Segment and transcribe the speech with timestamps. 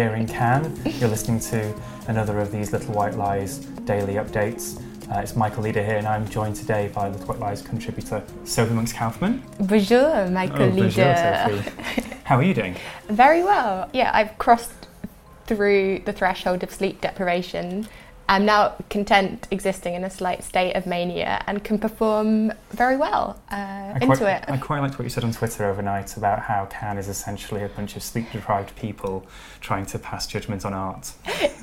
[0.00, 0.98] here in Cannes.
[0.98, 1.74] You're listening to
[2.08, 4.80] another of these Little White Lies daily updates.
[5.12, 8.72] Uh, it's Michael Leader here, and I'm joined today by Little White Lies contributor Sophie
[8.72, 9.42] Monks Kaufman.
[9.60, 11.62] Bonjour, Michael Oh, bonjour, Leader.
[11.64, 12.10] Sophie.
[12.24, 12.76] How are you doing?
[13.08, 13.90] Very well.
[13.92, 14.72] Yeah, I've crossed
[15.46, 17.86] through the threshold of sleep deprivation.
[18.30, 23.42] I'm now content existing in a slight state of mania and can perform very well
[23.50, 24.44] uh, into quite, it.
[24.46, 27.68] I quite liked what you said on Twitter overnight about how Cannes is essentially a
[27.68, 29.26] bunch of sleep deprived people
[29.60, 31.12] trying to pass judgment on art.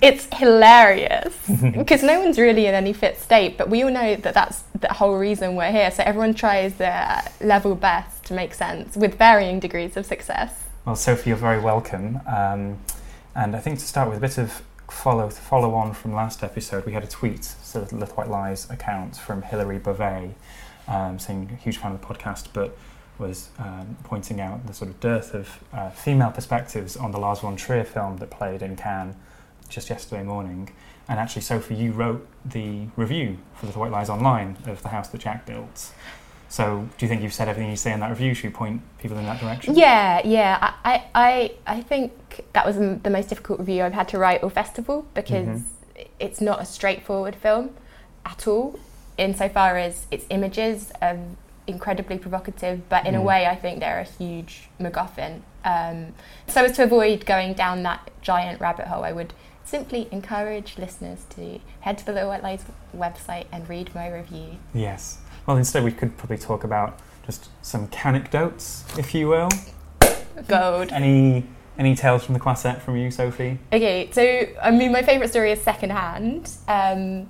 [0.02, 1.34] It's hilarious
[1.74, 4.92] because no one's really in any fit state, but we all know that that's the
[4.92, 5.90] whole reason we're here.
[5.90, 10.66] So everyone tries their level best to make sense with varying degrees of success.
[10.84, 12.20] Well, Sophie, you're very welcome.
[12.28, 12.78] Um,
[13.38, 16.86] and I think to start with a bit of follow follow on from last episode,
[16.86, 20.32] we had a tweet, so the White Lies account from Hilary Beauvais,
[20.88, 22.78] um, saying a huge fan of the podcast, but
[23.20, 27.40] was um, pointing out the sort of dearth of uh, female perspectives on the Lars
[27.40, 29.16] von Trier film that played in Cannes
[29.70, 30.70] just yesterday morning.
[31.10, 35.08] And actually, Sophie, you wrote the review for Little White Lies online of the house
[35.10, 35.92] that Jack built.
[36.50, 38.34] So, do you think you've said everything you say in that review?
[38.34, 39.76] Should you point people in that direction?
[39.76, 40.74] Yeah, yeah.
[40.86, 44.50] I, I, I think that was the most difficult review I've had to write all
[44.50, 45.64] festival because Mhm.
[46.20, 47.72] it's not a straightforward film
[48.26, 48.80] at all,
[49.18, 51.18] insofar as its images are
[51.66, 53.24] incredibly provocative, but in a Mm.
[53.26, 55.42] way I think they're a huge MacGuffin.
[55.66, 56.14] Um,
[56.48, 59.34] so as to avoid going down that giant rabbit hole, I would
[59.66, 62.64] simply encourage listeners to head to the Little White Lies
[62.96, 64.56] website and read my review.
[64.74, 65.18] Yes.
[65.48, 69.50] Well, instead, we could probably talk about just some anecdotes, if you will.
[70.48, 70.92] Gold.
[70.92, 71.46] Any
[71.78, 73.58] any tales from the quartet from you, Sophie?
[73.72, 76.50] Okay, so I mean, my favourite story is secondhand.
[76.68, 77.30] Um,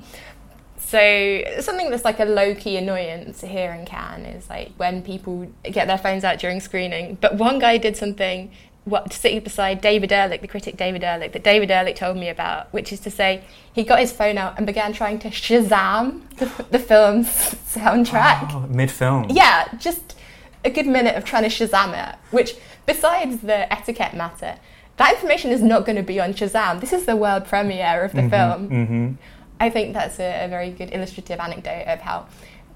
[0.77, 5.51] so something that's like a low key annoyance here in Cannes is like when people
[5.63, 7.17] get their phones out during screening.
[7.21, 8.51] But one guy did something
[8.87, 12.71] what sitting beside David Ehrlich, the critic David Ehrlich, that David Ehrlich told me about,
[12.73, 13.43] which is to say
[13.73, 17.27] he got his phone out and began trying to Shazam the, the film's
[17.75, 18.49] soundtrack.
[18.53, 19.25] Oh, Mid film.
[19.29, 20.15] Yeah, just
[20.63, 22.55] a good minute of trying to Shazam it, which,
[22.85, 24.55] besides the etiquette matter,
[24.95, 26.79] that information is not going to be on Shazam.
[26.79, 28.69] This is the world premiere of the film.
[28.69, 29.11] hmm
[29.59, 32.27] I think that's a, a very good illustrative anecdote of how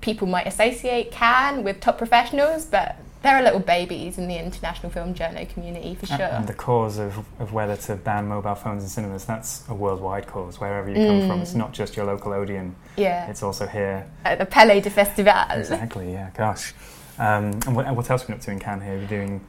[0.02, 5.14] people might associate Cannes with top professionals, but they're little babies in the international film
[5.14, 6.18] journo community for sure.
[6.18, 10.28] And the cause of, of whether to ban mobile phones in cinemas, that's a worldwide
[10.28, 11.42] cause, wherever you come from.
[11.42, 14.10] It's not just your local Odeon, yeah, it's also here.
[14.26, 15.34] at the Palais de Festival.
[15.52, 16.74] Exactly, yeah, gosh.
[17.20, 18.98] Um, and what, what else have you been up to in Cannes here?
[18.98, 19.42] You're doing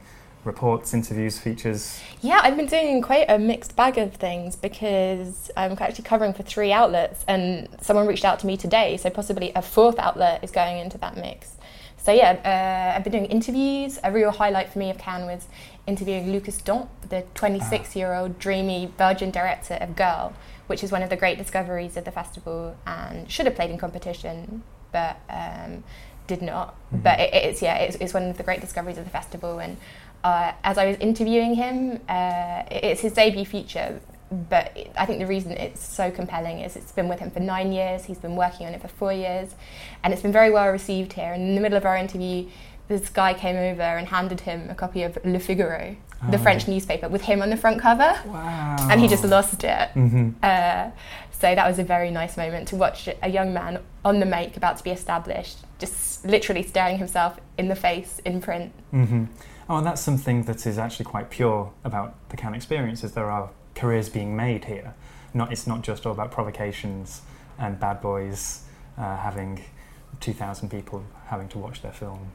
[0.43, 1.99] reports, interviews, features.
[2.21, 6.43] Yeah, I've been doing quite a mixed bag of things because I'm actually covering for
[6.43, 10.51] three outlets, and someone reached out to me today, so possibly a fourth outlet is
[10.51, 11.55] going into that mix.
[12.03, 13.97] So yeah, uh, I've been doing interviews.
[14.03, 15.47] A real highlight for me of Cannes was
[15.87, 20.33] interviewing Lukas Dhont, the 26-year-old dreamy Belgian director of Girl,
[20.67, 23.77] which is one of the great discoveries of the festival and should have played in
[23.77, 25.85] competition, but um,
[26.27, 26.75] did not.
[26.91, 29.59] But it, it's yeah, it's, it's one of the great discoveries of the festival.
[29.59, 29.77] And
[30.25, 34.01] uh, as I was interviewing him, uh, it's his debut feature.
[34.49, 37.71] But I think the reason it's so compelling is it's been with him for nine
[37.71, 38.05] years.
[38.05, 39.53] He's been working on it for four years,
[40.03, 41.33] and it's been very well received here.
[41.33, 42.47] And in the middle of our interview,
[42.87, 45.95] this guy came over and handed him a copy of Le Figaro,
[46.29, 46.41] the Oh.
[46.41, 48.77] French newspaper, with him on the front cover Wow.
[48.89, 49.89] and he just lost it.
[49.91, 50.89] hmm Uh,
[51.31, 54.57] so that was a very nice moment to watch a young man on the make,
[54.57, 58.71] about to be established, just literally staring himself in the face in print.
[58.91, 59.25] hmm
[59.69, 63.01] Oh, and that's something that is actually quite pure about the Cannes experience.
[63.03, 64.93] Is there are careers being made here.
[65.33, 67.21] Not it's not just all about provocations
[67.57, 68.61] and bad boys
[68.97, 69.63] uh, having
[70.19, 72.31] two thousand people having to watch their film.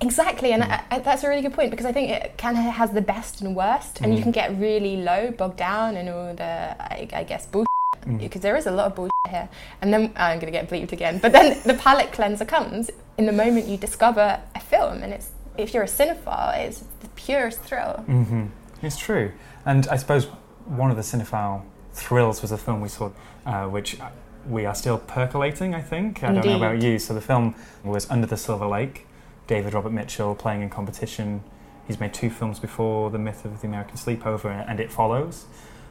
[0.00, 2.64] Exactly, and I, I, that's a really good point because I think it kind of
[2.74, 4.22] has the best and worst, and you Mm.
[4.24, 6.44] can get really low, bogged down in all the,
[6.80, 7.66] I, I guess, bullshit,
[8.06, 8.20] Mm.
[8.20, 9.48] because there is a lot of bullshit here.
[9.82, 13.26] And then I'm going to get bleeped again, but then the palate cleanser comes in
[13.26, 17.60] the moment you discover a film, and it's if you're a cinephile, it's the purest
[17.60, 17.94] thrill.
[18.06, 18.46] hmm
[18.82, 19.32] It's true,
[19.66, 20.28] and I suppose
[20.68, 21.62] one of the cinephile
[21.92, 23.10] thrills was a film we saw,
[23.46, 23.98] uh, which
[24.46, 25.74] we are still percolating.
[25.74, 26.98] I think I don't know about you.
[26.98, 27.54] So the film
[27.84, 29.06] was Under the Silver Lake.
[29.46, 31.42] David Robert Mitchell playing in competition.
[31.86, 35.46] He's made two films before, The Myth of the American Sleepover and It Follows,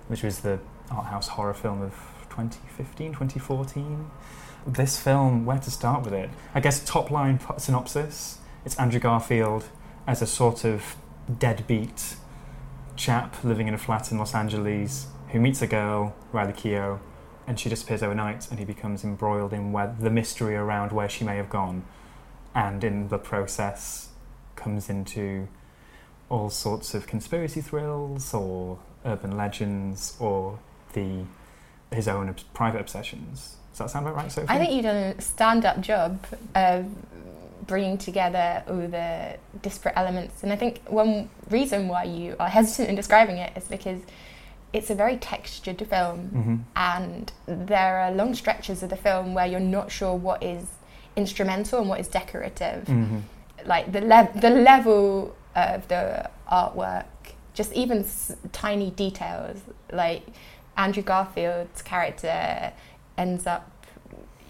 [0.07, 0.59] which was the
[0.91, 1.91] art house horror film of
[2.29, 4.11] 2015, 2014.
[4.67, 6.29] This film, where to start with it?
[6.53, 8.37] I guess top line synopsis.
[8.63, 9.65] It's Andrew Garfield
[10.05, 10.97] as a sort of
[11.39, 12.15] deadbeat
[12.97, 16.99] chap living in a flat in Los Angeles who meets a girl, Riley Keough,
[17.45, 21.23] and she disappears overnight, and he becomes embroiled in where, the mystery around where she
[21.23, 21.85] may have gone,
[22.53, 24.09] and in the process
[24.55, 25.47] comes into
[26.29, 30.59] all sorts of conspiracy thrills or urban legends or
[30.93, 31.23] the
[31.93, 33.55] his own private obsessions.
[33.71, 34.47] Does that sound about right, Sophie?
[34.49, 36.85] I think you've done a stand-up job of
[37.65, 42.89] bringing together all the disparate elements, and I think one reason why you are hesitant
[42.89, 44.01] in describing it is because
[44.73, 46.59] it's a very textured film, Mhm.
[46.75, 50.65] and there are long stretches of the film where you're not sure what is
[51.15, 52.83] instrumental and what is decorative.
[52.85, 53.21] Mhm.
[53.65, 57.05] Like the le- the level of the artwork,
[57.53, 59.57] just even s- tiny details,
[59.91, 60.23] like
[60.75, 62.71] Andrew Garfield's character
[63.17, 63.71] ends up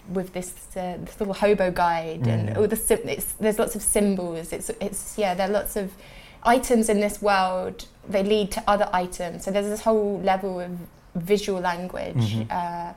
[0.09, 2.57] with this, uh, this little hobo guide and Mm.
[2.57, 4.51] all the sim- it's, there's lots of symbols.
[4.53, 5.91] It's it's yeah, there are lots of
[6.43, 7.85] items in this world.
[8.07, 9.43] They lead to other items.
[9.43, 10.71] So there's this whole level of
[11.15, 12.35] visual language.
[12.35, 12.51] Mhm.
[12.51, 12.93] Uh,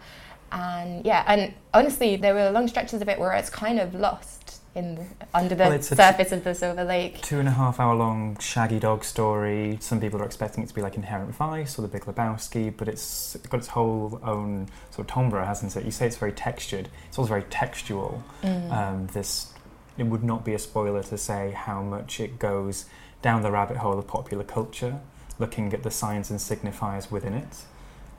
[0.53, 4.40] and yeah, and honestly, there were long stretches of it where it's kind of lost
[4.75, 7.21] in the, under the Well, surface of the Silver Lake.
[7.23, 9.79] Two and a half hour long Shaggy Dog story.
[9.81, 12.89] Some people are expecting it to be like Inherent Vice or The Big Lebowski, but
[12.89, 15.85] it's got its whole own sort of timbre, hasn't it?
[15.85, 16.89] You say it's very textured.
[17.09, 18.23] It's also very textual.
[18.43, 18.73] Mm.
[18.73, 19.53] Um, this
[19.99, 22.87] it would not be a spoiler to say how much it goes
[23.23, 24.99] down the rabbit hole of popular culture,
[25.39, 27.65] looking at the signs and signifiers within it,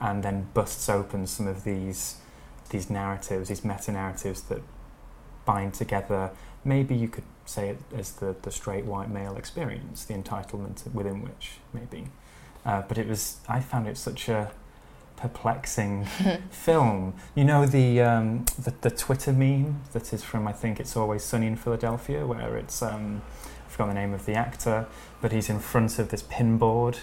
[0.00, 2.16] and then busts open some of these
[2.70, 4.62] these narratives, these meta narratives that
[5.44, 6.30] bind together.
[6.64, 11.22] Maybe you could say it as the, the straight white male experience, the entitlement within
[11.22, 12.08] which, maybe.
[12.64, 14.52] Uh, but it was, I found it such a
[15.16, 16.04] perplexing
[16.50, 17.14] film.
[17.34, 21.22] You know the, um, the the Twitter meme that is from I think it's always
[21.22, 23.22] sunny in Philadelphia, where it's um,
[23.66, 24.86] I forgot the name of the actor,
[25.20, 26.98] but he's in front of this pinboard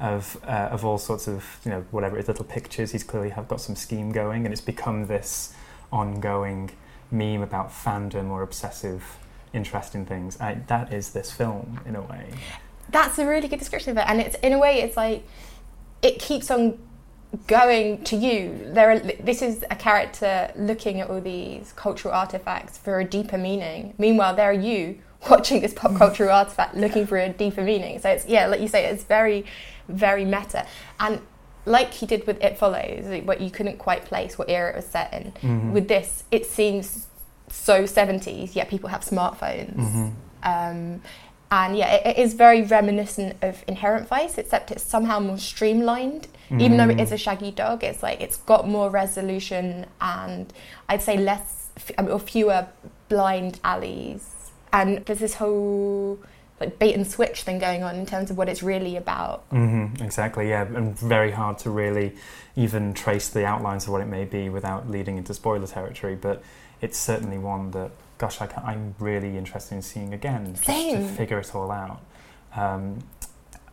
[0.00, 2.92] of uh, of all sorts of you know whatever it is, little pictures.
[2.92, 5.52] He's clearly have got some scheme going, and it's become this
[5.92, 6.70] ongoing
[7.14, 9.18] meme about fandom or obsessive
[9.52, 10.38] interest in things.
[10.40, 12.34] I, that is this film in a way.
[12.90, 15.26] That's a really good description of it, and it's in a way, it's like
[16.02, 16.78] it keeps on
[17.46, 18.60] going to you.
[18.66, 23.38] There, are, this is a character looking at all these cultural artifacts for a deeper
[23.38, 23.94] meaning.
[23.98, 24.98] Meanwhile, there are you
[25.30, 27.98] watching this pop cultural artifact looking for a deeper meaning.
[28.00, 29.46] So it's yeah, like you say, it's very,
[29.88, 30.66] very meta,
[31.00, 31.20] and
[31.66, 34.86] like he did with It Follows, what you couldn't quite place what era it was
[34.86, 35.32] set in.
[35.42, 35.72] Mhm.
[35.72, 37.06] With this, it seems
[37.48, 39.76] so 70s, yet people have smartphones.
[39.76, 40.12] Mhm.
[40.42, 41.00] Um,
[41.50, 46.28] and yeah, it, it is very reminiscent of Inherent Vice, except it's somehow more streamlined.
[46.50, 50.52] Even though it is a shaggy dog, it's like it's got more resolution and
[50.88, 52.68] I'd say less f- or fewer
[53.08, 54.28] blind alleys.
[54.72, 56.18] And there's this whole
[56.60, 59.44] like bait and switch thing going on in terms of what it's really about.
[59.50, 62.12] hmm exactly, yeah, and very hard to really
[62.56, 66.14] even trace the outlines of what it may be without leading into spoiler territory.
[66.14, 66.42] But
[66.80, 71.08] it's certainly one that, gosh, I can, I'm really interested in seeing again, just to
[71.16, 72.00] figure it all out.
[72.54, 72.98] Um,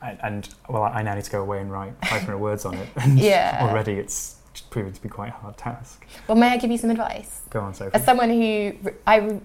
[0.01, 2.89] and, and well, I now need to go away and write 500 words on it.
[2.95, 3.59] And Yeah.
[3.61, 4.37] already it's
[4.71, 6.07] proving to be quite a hard task.
[6.27, 7.41] Well, may I give you some advice?
[7.51, 7.93] Go on, Sophie.
[7.93, 8.73] As someone who
[9.05, 9.39] I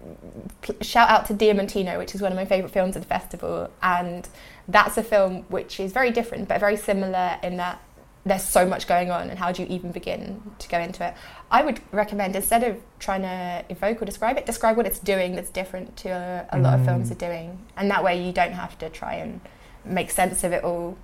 [0.80, 4.26] shout out to Diamantino, which is one of my favourite films at the festival, and
[4.68, 7.83] that's a film which is very different but very similar in that
[8.25, 11.14] there's so much going on, and how do you even begin to go into it?
[11.49, 15.37] I would recommend instead of trying to evoke or describe it, describe what it's doing
[15.37, 17.12] that's different to a, a lot of films Mm.
[17.12, 19.40] are doing, and that way you don't have to try and
[19.85, 20.97] make sense of it all,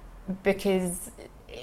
[0.43, 1.12] because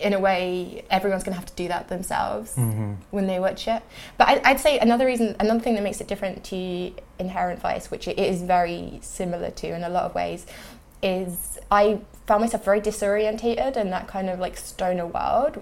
[0.01, 3.67] in a way everyone's going to have to do that themselves hmm when they watch
[3.67, 3.81] it.
[4.17, 7.89] But I, I'd say another reason, another thing that makes it different to Inherent Vice,
[7.91, 10.46] which it is very similar to in a lot of ways,
[11.01, 15.62] is I found myself very disorientated in that kind of like stoner world.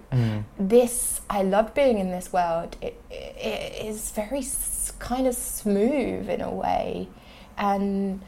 [0.60, 2.76] This I loved being in this world.
[2.82, 7.08] It, it is very s- kind of smooth in a way,
[7.58, 8.22] and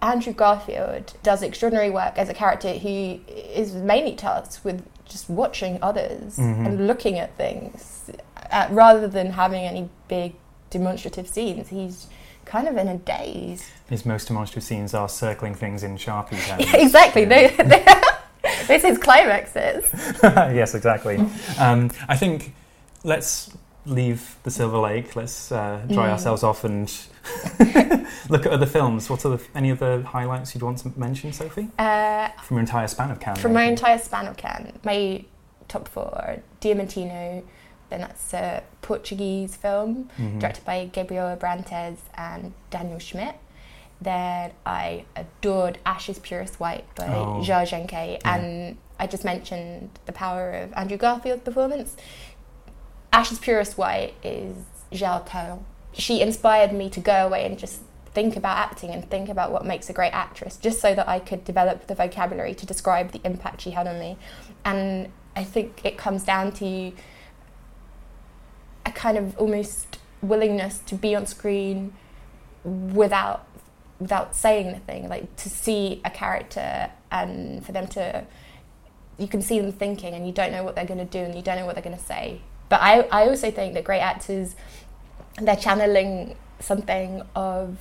[0.00, 5.78] Andrew Garfield does extraordinary work as a character who is mainly tasked with just watching
[5.82, 8.10] others and looking at things
[8.50, 10.34] uh, rather than having any big
[10.70, 11.68] demonstrative scenes.
[11.68, 12.06] He's
[12.44, 13.70] kind of in a daze.
[13.88, 16.74] His most demonstrative scenes are circling things in Sharpie pens.
[16.74, 17.22] exactly.
[17.22, 17.48] Yeah.
[17.48, 17.84] They, they,
[18.66, 19.84] this is climaxes.
[20.22, 21.18] yes, exactly.
[21.58, 22.54] Um, I think
[23.04, 23.50] let's
[23.88, 25.16] leave the Silver Lake.
[25.16, 26.12] Let's uh, dry Mm.
[26.12, 26.90] ourselves off and
[28.28, 29.08] look at other films.
[29.10, 33.10] What other any other highlights you'd want to mention, Sophie, Uh, from your entire span
[33.10, 33.38] of Cannes?
[33.40, 35.24] from my entire span of Cannes, my
[35.68, 37.42] top four are Diamantino,
[37.90, 40.40] then that's a Portuguese film Mhm.
[40.40, 43.36] directed by Gabriel Abrantes and Daniel Schmidt.
[44.00, 47.40] Then I adored Ash Is Purest White by Oh.
[47.44, 48.34] Jia Zhangke, Yeah.
[48.34, 51.96] and I just mentioned the power of Andrew Garfield's performance.
[53.18, 54.54] Ash Is Purest White is
[54.92, 55.64] Zhao Tao.
[55.92, 57.80] She inspired me to go away and just
[58.14, 61.18] think about acting and think about what makes a great actress, just so that I
[61.18, 64.18] could develop the vocabulary to describe the impact she had on me.
[64.64, 66.92] And I think it comes down to
[68.86, 71.94] a kind of almost willingness to be on screen
[72.62, 73.48] without
[73.98, 78.24] without saying anything, like to see a character and for them to
[79.18, 81.34] you can see them thinking and you don't know what they're going to do and
[81.34, 82.40] you don't know what they're going to say.
[82.68, 84.54] But I, I also think that great actors,
[85.40, 87.78] they're channeling something of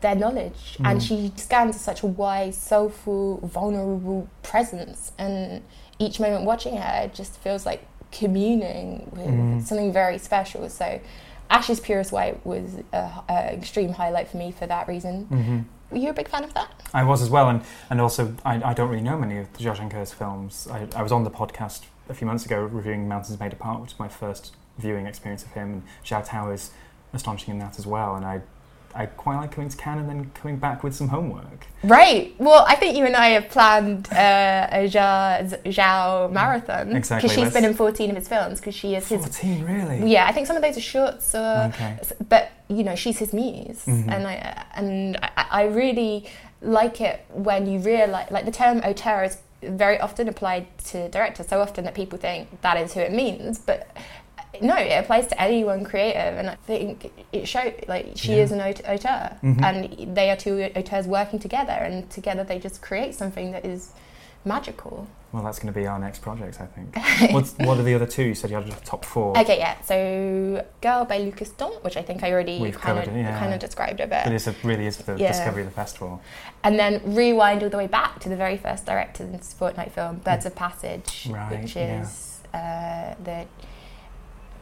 [0.00, 0.76] their knowledge.
[0.84, 1.06] And mm.
[1.06, 5.12] she scans such a wise, soulful, vulnerable presence.
[5.18, 5.62] And
[5.98, 9.62] each moment watching her just feels like communing with mm.
[9.62, 10.68] something very special.
[10.68, 11.00] So
[11.48, 15.26] Ash Is Purest White was an extreme highlight for me for that reason.
[15.30, 15.60] Mm-hmm.
[15.90, 16.82] Were you a big fan of that?
[16.92, 19.76] I was as well, and, and also I, I don't really know many of Jia
[19.76, 20.66] Zhangke's films.
[20.70, 23.92] I, I was on the podcast a few months ago reviewing Mountains May Depart, which
[23.92, 26.70] is my first viewing experience of him, and Zhao Tao is
[27.12, 28.16] astonishing in that as well.
[28.16, 28.40] And I
[28.94, 31.66] I quite like coming to Cannes and then coming back with some homework.
[31.84, 32.34] Right.
[32.38, 36.96] Well, I think you and I have planned uh, a Zhao, Zhao marathon.
[36.96, 39.20] Exactly, Because she's let's- been in 14 of his films, because she is his.
[39.20, 40.10] Fourteen, really?
[40.10, 41.98] Yeah, I think some of those are shorts, or, Okay.
[42.26, 44.08] but you know, she's his muse, Mhm.
[44.10, 46.24] and I and I, I really
[46.62, 51.48] like it when you realize, like the term auteur is very often applied to directors,
[51.48, 53.88] so often that people think that is who it means, but
[54.60, 58.42] no, it applies to anyone creative, and I think it shows like she Yeah.
[58.42, 59.62] is an aut- auteur, Mhm.
[59.62, 63.90] and they are two auteurs working together, and together they just create something that is
[64.44, 65.06] magical.
[65.36, 66.96] Well, that's going to be our next project, I think.
[67.34, 68.22] What's, what are the other two?
[68.22, 69.36] You said you had a top four.
[69.38, 69.78] Okay, yeah.
[69.82, 73.20] So, Girl by Lukas Dhont, which I think I already We've kind of covered it,
[73.20, 73.38] yeah.
[73.38, 74.26] kind of described a bit.
[74.26, 75.28] It is a, really is the Yeah.
[75.32, 76.22] discovery of the festival.
[76.64, 80.20] And then rewind all the way back to the very first directed and Fortnight film,
[80.24, 82.00] Birds of Passage, Right, which yeah.
[82.00, 83.44] is uh, the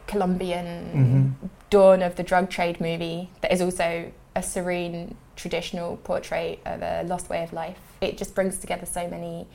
[0.07, 1.49] Colombian Mhm.
[1.69, 7.03] dawn of the drug trade movie that is also a serene traditional portrait of a
[7.03, 7.77] lost way of life.
[8.01, 9.47] It just brings together so many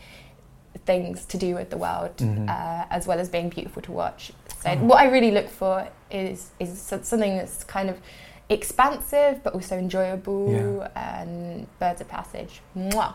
[0.87, 2.49] things to do with the world, Mhm.
[2.49, 4.33] uh, as well as being beautiful to watch.
[4.63, 4.77] So Oh.
[4.87, 7.99] what I really look for is is something that's kind of
[8.49, 10.51] expansive but also enjoyable.
[10.53, 10.89] Yeah.
[10.97, 13.15] And Birds of Passage, Mwah.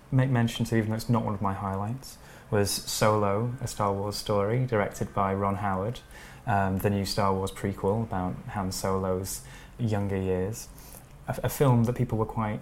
[0.11, 2.17] make mention to, even though it's not one of my highlights,
[2.49, 5.99] was Solo, a Star Wars story directed by Ron Howard,
[6.45, 9.41] um, the new Star Wars prequel about Han Solo's
[9.79, 10.67] younger years.
[11.27, 12.59] A, a film that people were quite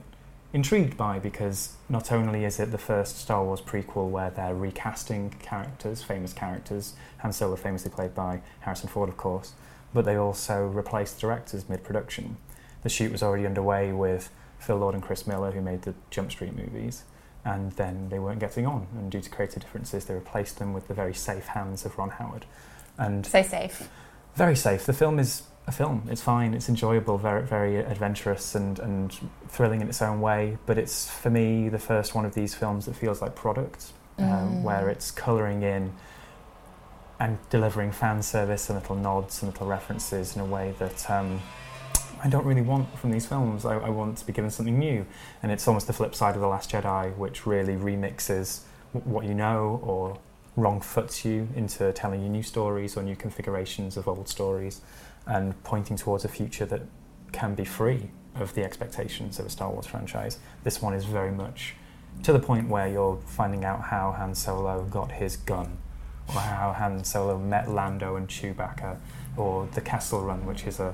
[0.51, 5.31] intrigued by because not only is it the first Star Wars prequel where they're recasting
[5.39, 9.53] characters, famous characters, Han Solo famously played by Harrison Ford, of course,
[9.93, 12.37] but they also replaced directors mid production.
[12.83, 14.29] The shoot was already underway with
[14.59, 17.03] Phil Lord and Chris Miller, who made the Jump Street movies,
[17.45, 18.87] and then they weren't getting on.
[18.95, 22.09] And due to creative differences, they replaced them with the very safe hands of Ron
[22.11, 22.45] Howard.
[22.97, 23.89] And So safe.
[24.35, 24.85] very safe.
[24.85, 26.07] The film is a film.
[26.09, 26.53] It's fine.
[26.53, 27.17] It's enjoyable.
[27.17, 29.17] Very, very adventurous and, and
[29.47, 30.57] thrilling in its own way.
[30.65, 34.63] But it's for me the first one of these films that feels like product, um,
[34.63, 35.93] where it's colouring in
[37.21, 41.41] and delivering fan service and little nods and little references in a way that um,
[42.21, 43.65] I don't really want from these films.
[43.65, 45.05] I, I want to be given something new,
[45.41, 48.61] and it's almost the flip side of the Last Jedi, which really remixes
[48.91, 50.17] what you know or
[50.55, 54.81] wrong foots you into telling you new stories or new configurations of old stories,
[55.25, 56.81] and pointing towards a future that
[57.31, 60.39] can be free of the expectations of a Star Wars franchise.
[60.63, 61.75] This one is very much
[62.23, 65.77] to the point where you're finding out how Han Solo got his gun,
[66.27, 68.97] or how Han Solo met Lando and Chewbacca,
[69.37, 70.93] or the Kessel Run, which is a,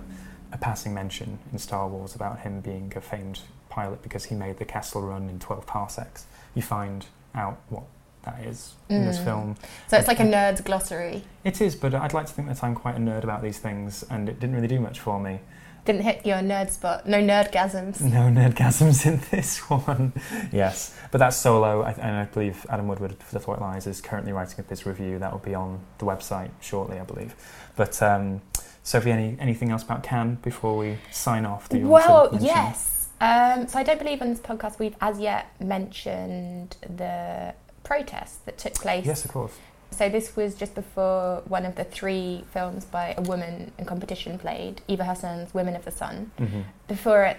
[0.56, 4.58] a passing mention in Star Wars about him being a famed pilot because he made
[4.58, 6.26] the Kessel Run in 12 parsecs.
[6.56, 7.84] You find out what
[8.24, 9.56] that is in this film.
[9.88, 11.24] So it's like a nerd's glossary.
[11.44, 14.04] It is, but I'd like to think that I'm quite a nerd about these things,
[14.10, 15.42] and it didn't really do much for me.
[15.84, 17.08] Didn't hit your nerd spot.
[17.08, 18.02] No nerdgasms.
[18.02, 20.14] No nerdgasms in this one.
[20.52, 24.02] yes, but that's solo, I, and I believe Adam Woodward for Little White Lies is
[24.02, 25.20] currently writing up his review.
[25.20, 27.36] That will be on the website shortly, I believe.
[27.76, 28.42] But um,
[28.86, 31.68] Sophie, any anything else about Cannes before we sign off?
[31.68, 33.10] Do you want to Well, yes.
[33.20, 38.60] Um, so I don't believe on this podcast we've as yet mentioned the protest that
[38.60, 39.06] took place.
[39.06, 39.54] Yes, of course.
[39.90, 44.38] So this was just before one of the three films by a woman in competition
[44.38, 46.32] played, Eva Husson's Women of the Sun.
[46.38, 47.38] hmm Before it,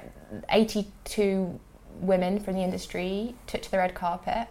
[0.48, 1.61] 82
[2.00, 4.48] women from the industry took to the red carpet.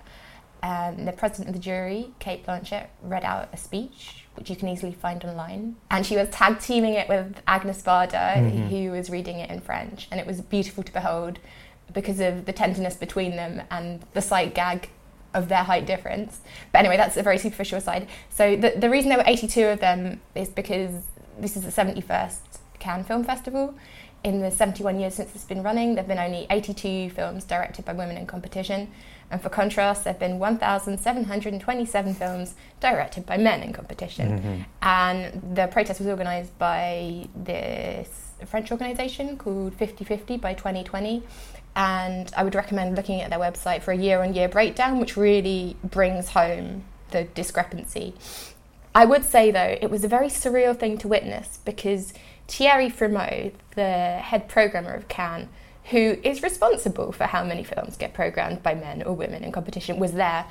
[0.64, 4.68] And the president of the jury, Cate Blanchett, read out a speech, which you can
[4.68, 5.76] easily find online.
[5.90, 8.70] And she was tag teaming it with Agnes Varda, Mhm.
[8.70, 10.08] who was reading it in French.
[10.12, 11.40] And it was beautiful to behold
[11.94, 14.90] because of the tenderness between them and the sight gag
[15.34, 16.40] of their height difference.
[16.72, 18.08] But anyway, that's a very superficial side.
[18.30, 20.92] So the, the reason there were 82 of them is because
[21.40, 22.40] this is the 71st
[22.86, 23.74] Cannes Film Festival.
[24.24, 27.84] In the 71 years since it's been running, there have been only 82 films directed
[27.84, 28.90] by women in competition.
[29.32, 34.40] And for contrast, there have been 1,727 films directed by men in competition.
[34.40, 34.62] Mm-hmm.
[34.84, 38.10] And the protest was organised by this
[38.46, 41.24] French organisation called 5050 by 2020.
[41.76, 45.18] And I would recommend looking at their website for a year on year breakdown, which
[45.18, 48.14] really brings home the discrepancy.
[48.96, 52.14] I would say, though, it was a very surreal thing to witness because
[52.48, 55.50] Thierry Frémaux, the head programmer of Cannes,
[55.86, 60.00] who is responsible for how many films get programmed by men or women in competition,
[60.00, 60.46] was there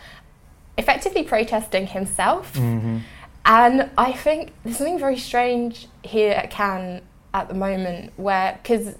[0.79, 2.53] effectively protesting himself.
[2.55, 2.99] Mm-hmm.
[3.47, 7.03] And I think there's something very strange here at Cannes
[7.33, 8.97] at the moment where, because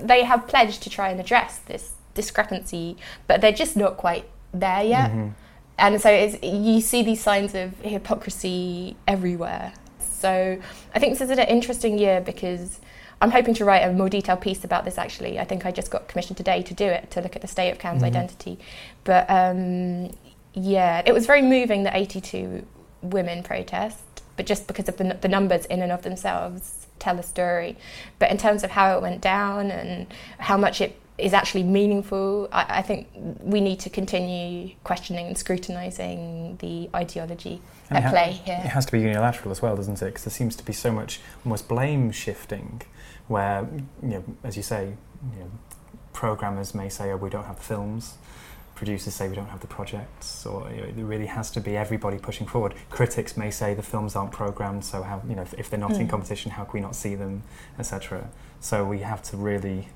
[0.00, 4.82] they have pledged to try and address this discrepancy, but they're just not quite there
[4.82, 5.10] yet.
[5.10, 5.28] Mm-hmm.
[5.78, 9.74] And so it's, you see these signs of hypocrisy everywhere.
[10.16, 10.58] So
[10.94, 12.80] I think this is an interesting year because
[13.20, 15.38] I'm hoping to write a more detailed piece about this actually.
[15.38, 17.70] I think I just got commissioned today to do it, to look at the state
[17.70, 18.06] of Cannes' Mhm.
[18.06, 18.58] identity.
[19.04, 20.10] But um,
[20.54, 22.64] yeah, it was very moving that 82
[23.02, 27.18] women protest, but just because of the, n- the numbers in and of themselves tell
[27.18, 27.76] a story.
[28.18, 30.06] But in terms of how it went down and
[30.38, 33.08] how much it is actually meaningful, I, I think
[33.40, 38.84] we need to continue questioning and scrutinising the ideology And at ha- play It has
[38.86, 40.06] to be unilateral as well, doesn't it?
[40.06, 42.82] Because there seems to be so much almost blame shifting,
[43.28, 43.66] where
[44.02, 44.92] you know, as you say,
[45.32, 45.50] you know,
[46.12, 48.14] programmers may say, "Oh, we don't have the films."
[48.74, 51.78] Producers say we don't have the projects, or you know, it really has to be
[51.78, 52.74] everybody pushing forward.
[52.90, 55.92] Critics may say the films aren't programmed, so how you know if, if they're not
[55.92, 56.10] in Mm.
[56.10, 57.42] competition, how can we not see them,
[57.78, 58.28] etc.
[58.60, 59.88] So we have to really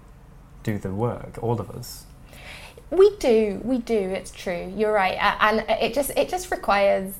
[0.63, 2.05] do the work, all of us.
[2.91, 3.95] We do, we do.
[3.99, 4.73] It's true.
[4.77, 7.15] You're right, and it just it just requires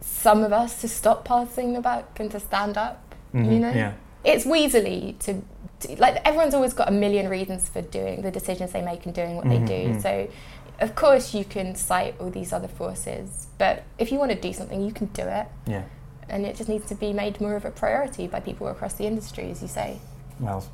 [0.00, 3.14] some of us to stop passing the buck and to stand up.
[3.34, 3.92] Mhm, You know, yeah.
[4.24, 5.42] it's Weasley to,
[5.80, 9.14] to like everyone's always got a million reasons for doing the decisions they make and
[9.14, 9.88] doing what Mhm, they do.
[9.94, 10.02] mhm.
[10.02, 10.28] So,
[10.80, 14.52] of course, you can cite all these other forces, but if you want to do
[14.52, 15.82] something, you can do it, Yeah.
[16.28, 19.06] and it just needs to be made more of a priority by people across the
[19.06, 19.98] industry, as you say.
[20.38, 20.64] Well,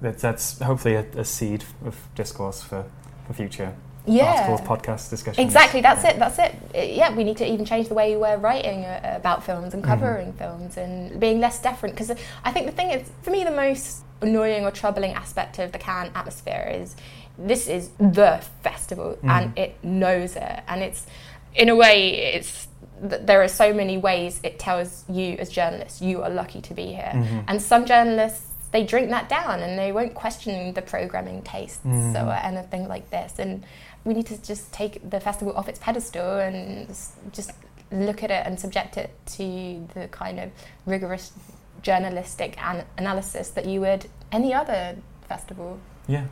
[0.00, 2.84] that's, that's hopefully a, a seed of discourse for,
[3.26, 3.74] for future
[4.06, 4.24] Yeah.
[4.26, 5.44] articles, podcasts, discussions.
[5.44, 6.10] Exactly, that's Yeah.
[6.10, 6.18] it.
[6.18, 6.54] That's it.
[6.74, 9.82] Uh, Yeah, we need to even change the way we're writing uh, about films and
[9.82, 11.90] covering films and being less deferent.
[11.90, 12.10] Because
[12.44, 15.78] I think the thing is, for me, the most annoying or troubling aspect of the
[15.78, 16.96] Cannes atmosphere is
[17.38, 21.06] this is the festival and it knows it, and it's
[21.54, 22.68] in a way it's.
[22.98, 26.86] There are so many ways it tells you as journalists you are lucky to be
[26.94, 27.12] here,
[27.46, 28.46] and some journalists
[28.76, 32.14] they drink that down and they won't question the programming tastes mm.
[32.14, 33.38] or anything like this.
[33.38, 33.64] And
[34.04, 36.86] we need to just take the festival off its pedestal and
[37.32, 37.52] just
[37.90, 40.50] look at it and subject it to the kind of
[40.84, 41.32] rigorous
[41.80, 45.80] journalistic an- analysis that you would any other festival.
[46.06, 46.26] Yeah,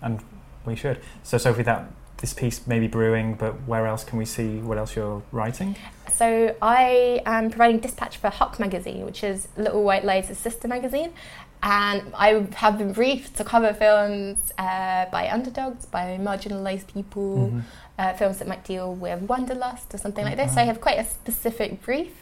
[0.00, 0.20] and
[0.64, 1.02] we should.
[1.22, 1.84] So, Sophie, that
[2.16, 5.76] this piece may be brewing, but where else can we see what else you're writing?
[6.12, 11.12] So I am providing dispatch for Huck magazine, which is Little White Lies' sister magazine,
[11.62, 17.52] and I have been briefed to cover films uh, by underdogs, by marginalised people,
[17.98, 20.54] uh, films that might deal with wanderlust or something like this.
[20.54, 22.12] So I have quite a specific brief.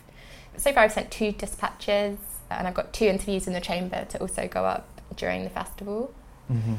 [0.57, 2.18] So far, I've sent two dispatches,
[2.51, 6.12] and I've got two interviews in the chamber to also go up during the festival.
[6.48, 6.74] hmm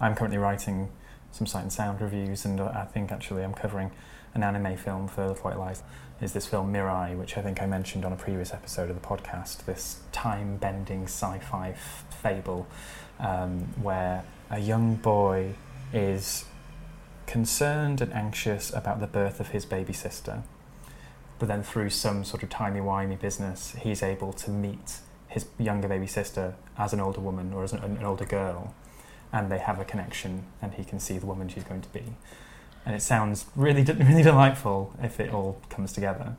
[0.00, 0.90] I'm currently writing
[1.32, 3.90] some sight and sound reviews, and I think actually I'm covering
[4.34, 5.82] an anime film for Little White Lies.
[6.20, 9.06] Is this film Mirai, which I think I mentioned on a previous episode of the
[9.06, 9.66] podcast?
[9.66, 12.66] This time-bending sci-fi f- fable
[13.20, 15.54] um, where a young boy
[15.92, 16.44] is
[17.26, 20.42] concerned and anxious about the birth of his baby sister,
[21.38, 26.08] but then through some sort of timey-wimey business, he's able to meet his younger baby
[26.08, 28.74] sister as an older woman or as an, an older girl,
[29.32, 32.02] and they have a connection, and he can see the woman she's going to be.
[32.86, 36.36] And it sounds really, really delightful if it all comes together.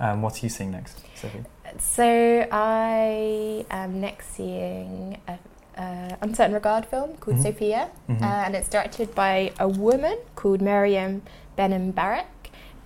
[0.00, 1.44] Um, what are you seeing next, Sophie?
[1.78, 5.38] So I am next seeing a,
[5.80, 7.42] a Un Certain Regard film called Mhm.
[7.42, 8.20] Sophia, Mhm.
[8.22, 11.22] uh, and it's directed by a woman called Miriam
[11.56, 12.26] Benem Barak,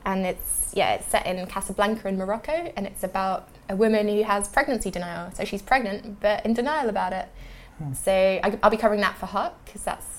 [0.05, 4.23] and it's yeah it's set in Casablanca in Morocco, and it's about a woman who
[4.23, 5.31] has pregnancy denial.
[5.33, 7.29] So she's pregnant but in denial about it.
[7.79, 7.92] Hmm.
[7.95, 10.16] So I, I'll be covering that for Huck because that's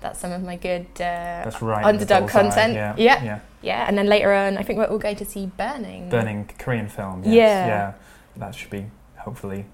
[0.00, 1.84] that's some of my good uh, right.
[1.84, 2.74] underdog content.
[2.74, 3.40] Yeah, yeah, yeah.
[3.62, 6.08] yeah, and then later on, I think we're all going to see Burning.
[6.08, 7.22] Burning Korean film.
[7.24, 7.34] Yes.
[7.34, 7.66] Yeah.
[7.66, 7.92] Yeah.
[8.36, 9.66] That should be hopefully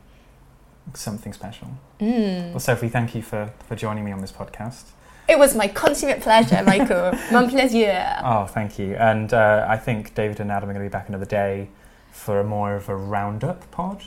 [0.95, 1.69] something special.
[2.01, 2.51] Mm.
[2.51, 4.85] Well, Sophie, thank you for, for joining me on this podcast.
[5.27, 7.13] It was my consummate pleasure, Michael.
[7.33, 8.21] Mon plaisir.
[8.23, 8.95] Oh, thank you.
[8.97, 11.69] And uh, I think David and Adam are going to be back another day
[12.13, 14.03] for a more of a roundup pod.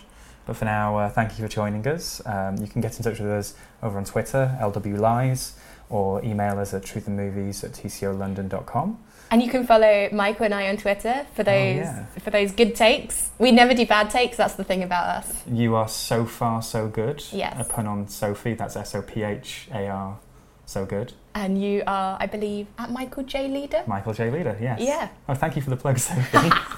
[0.46, 2.22] But for now, uh, thank you for joining us.
[2.26, 5.58] Um, you can get in touch with us over on Twitter, LW Lies,
[5.90, 9.00] or email us at truthandmovies at tcolondon.com.
[9.30, 12.06] And you can follow Michael and I on Twitter for oh, those Oh, yeah.
[12.20, 13.30] for those good takes.
[13.40, 14.38] We never do bad takes.
[14.38, 15.44] That's the thing about us.
[15.52, 17.24] You are so far so good.
[17.32, 17.56] Yes.
[17.60, 20.18] A pun on Sophie, that's S O P H A R,
[20.66, 21.12] so good.
[21.36, 23.84] And you are, I believe, at Michael J Leader.
[23.86, 24.32] Michael J.
[24.32, 24.80] Leader, yes.
[24.82, 25.10] Yeah.
[25.30, 26.50] Oh, thank you for the plug, Sophie.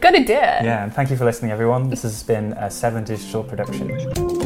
[0.00, 0.64] Gotta do it.
[0.64, 1.90] yeah, and thank you for listening, everyone.
[1.90, 4.45] This has been a Seven Digital production.